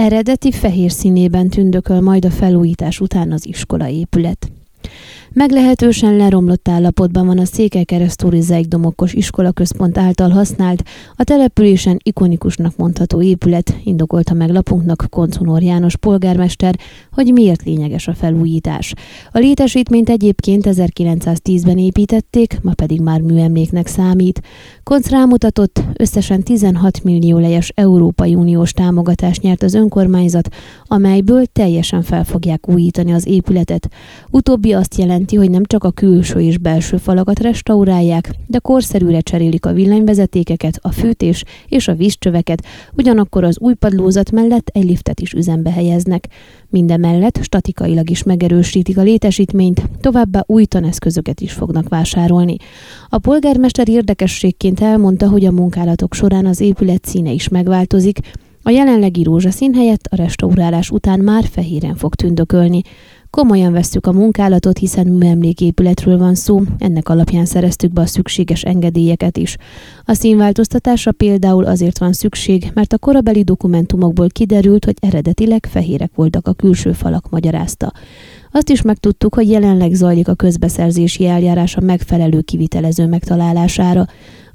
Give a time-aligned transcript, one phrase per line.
[0.00, 4.59] eredeti fehér színében tündököl majd a felújítás után az iskola épület.
[5.32, 10.82] Meglehetősen leromlott állapotban van a Székelykeresztúri Zeigdomokos iskolaközpont által használt,
[11.14, 16.74] a településen ikonikusnak mondható épület, indokolta meg lapunknak Koncunor János polgármester,
[17.12, 18.94] hogy miért lényeges a felújítás.
[19.32, 24.40] A létesítményt egyébként 1910-ben építették, ma pedig már műemléknek számít.
[24.82, 30.54] Konc rámutatott, összesen 16 millió lejes Európai Uniós támogatást nyert az önkormányzat,
[30.86, 33.88] amelyből teljesen fel fogják újítani az épületet.
[34.30, 39.20] Utóbbi azt jelenti, jelenti, hogy nem csak a külső és belső falakat restaurálják, de korszerűre
[39.20, 42.64] cserélik a villanyvezetékeket, a fűtés és a vízcsöveket,
[42.96, 46.28] ugyanakkor az új padlózat mellett egy liftet is üzembe helyeznek.
[46.68, 52.56] Mindemellett statikailag is megerősítik a létesítményt, továbbá új taneszközöket is fognak vásárolni.
[53.08, 58.18] A polgármester érdekességként elmondta, hogy a munkálatok során az épület színe is megváltozik,
[58.62, 62.82] a jelenlegi rózsaszín helyett a restaurálás után már fehéren fog tündökölni.
[63.30, 69.36] Komolyan vesszük a munkálatot, hiszen műemléképületről van szó, ennek alapján szereztük be a szükséges engedélyeket
[69.36, 69.56] is.
[70.04, 76.48] A színváltoztatásra például azért van szükség, mert a korabeli dokumentumokból kiderült, hogy eredetileg fehérek voltak
[76.48, 77.92] a külső falak, magyarázta.
[78.52, 84.06] Azt is megtudtuk, hogy jelenleg zajlik a közbeszerzési eljárás a megfelelő kivitelező megtalálására.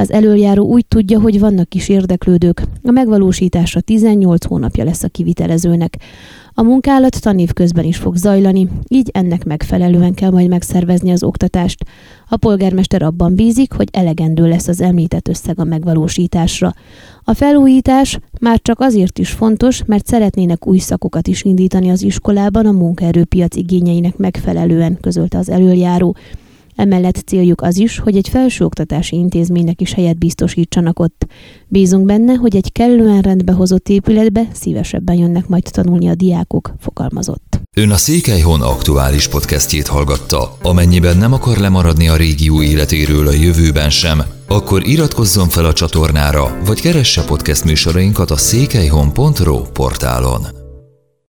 [0.00, 5.96] Az előjáró úgy tudja, hogy vannak is érdeklődők, a megvalósításra 18 hónapja lesz a kivitelezőnek.
[6.54, 11.84] A munkálat tanév közben is fog zajlani, így ennek megfelelően kell majd megszervezni az oktatást.
[12.28, 16.74] A polgármester abban bízik, hogy elegendő lesz az említett összeg a megvalósításra.
[17.24, 22.66] A felújítás már csak azért is fontos, mert szeretnének új szakokat is indítani az iskolában
[22.66, 26.16] a munkaerőpiac igényeinek megfelelően, közölte az előjáró.
[26.80, 31.26] Emellett céljuk az is, hogy egy felsőoktatási intézménynek is helyet biztosítsanak ott.
[31.68, 37.60] Bízunk benne, hogy egy kellően rendbehozott épületbe szívesebben jönnek majd tanulni a diákok, fogalmazott.
[37.76, 40.56] Ön a Székelyhon aktuális podcastjét hallgatta.
[40.62, 46.58] Amennyiben nem akar lemaradni a régió életéről a jövőben sem, akkor iratkozzon fel a csatornára,
[46.64, 50.59] vagy keresse podcast műsorainkat a székelyhon.pro portálon.